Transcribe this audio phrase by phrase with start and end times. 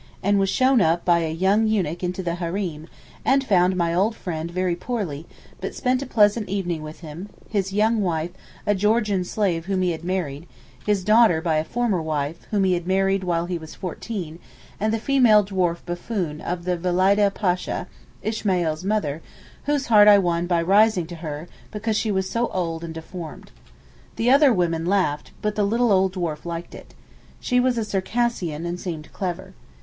[0.23, 2.87] —and was shown up by a young eunuch into the hareem,
[3.23, 5.27] and found my old friend very poorly,
[5.59, 10.03] but spent a pleasant evening with him, his young wife—a Georgian slave whom he had
[10.03, 14.39] married,—his daughter by a former wife—whom he had married when he was fourteen,
[14.79, 17.85] and the female dwarf buffoon of the Valideh Pasha
[18.23, 19.21] (Ismail's mother)
[19.65, 23.51] whose heart I won by rising to her, because she was so old and deformed.
[24.15, 26.95] The other women laughed, but the little old dwarf liked it.
[27.39, 29.53] She was a Circassian, and seemed clever.